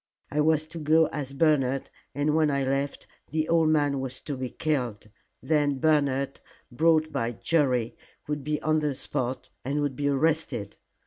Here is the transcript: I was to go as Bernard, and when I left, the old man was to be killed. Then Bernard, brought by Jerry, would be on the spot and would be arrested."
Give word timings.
I 0.31 0.41
was 0.41 0.65
to 0.65 0.79
go 0.79 1.05
as 1.11 1.31
Bernard, 1.33 1.91
and 2.15 2.33
when 2.33 2.49
I 2.49 2.63
left, 2.63 3.05
the 3.29 3.47
old 3.47 3.69
man 3.69 3.99
was 3.99 4.19
to 4.21 4.35
be 4.35 4.49
killed. 4.49 5.11
Then 5.43 5.77
Bernard, 5.77 6.39
brought 6.71 7.11
by 7.11 7.33
Jerry, 7.33 7.95
would 8.27 8.43
be 8.43 8.59
on 8.63 8.79
the 8.79 8.95
spot 8.95 9.51
and 9.63 9.79
would 9.81 9.95
be 9.95 10.07
arrested." 10.07 10.77